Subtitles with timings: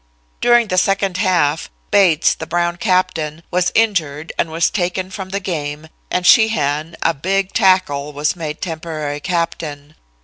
[0.41, 5.39] During the second half, Bates, the Brown captain, was injured and was taken from the
[5.39, 9.93] game, and Sheehan, a big tackle, was made temporary captain.